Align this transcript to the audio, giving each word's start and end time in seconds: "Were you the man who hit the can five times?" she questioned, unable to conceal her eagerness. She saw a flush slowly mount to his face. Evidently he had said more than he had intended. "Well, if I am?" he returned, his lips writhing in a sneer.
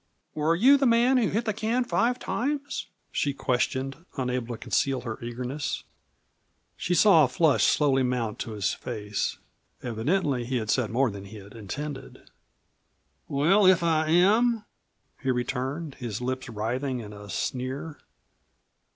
"Were 0.33 0.55
you 0.55 0.77
the 0.77 0.87
man 0.87 1.17
who 1.17 1.29
hit 1.29 1.45
the 1.45 1.53
can 1.53 1.83
five 1.83 2.17
times?" 2.17 2.87
she 3.11 3.35
questioned, 3.35 4.03
unable 4.17 4.55
to 4.55 4.59
conceal 4.59 5.01
her 5.01 5.21
eagerness. 5.23 5.83
She 6.75 6.95
saw 6.95 7.23
a 7.23 7.27
flush 7.27 7.63
slowly 7.65 8.01
mount 8.01 8.39
to 8.39 8.53
his 8.53 8.73
face. 8.73 9.37
Evidently 9.83 10.43
he 10.43 10.57
had 10.57 10.71
said 10.71 10.89
more 10.89 11.11
than 11.11 11.25
he 11.25 11.37
had 11.37 11.53
intended. 11.55 12.27
"Well, 13.27 13.67
if 13.67 13.83
I 13.83 14.09
am?" 14.09 14.65
he 15.21 15.29
returned, 15.29 15.93
his 15.93 16.19
lips 16.19 16.49
writhing 16.49 16.99
in 16.99 17.13
a 17.13 17.29
sneer. 17.29 17.99